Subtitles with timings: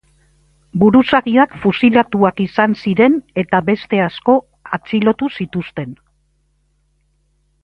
[0.83, 4.39] Buruzagiak fusilatuak izan ziren eta beste asko
[4.79, 5.97] atxilotu zituzten.